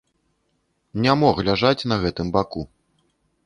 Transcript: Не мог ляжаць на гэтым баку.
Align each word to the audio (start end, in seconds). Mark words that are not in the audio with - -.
Не 1.03 1.13
мог 1.25 1.43
ляжаць 1.51 1.87
на 1.95 2.03
гэтым 2.07 2.27
баку. 2.39 2.61